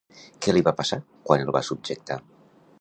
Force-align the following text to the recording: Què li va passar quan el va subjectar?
Què 0.45 0.55
li 0.55 0.63
va 0.67 0.73
passar 0.79 0.99
quan 1.29 1.45
el 1.45 1.55
va 1.59 1.65
subjectar? 1.71 2.21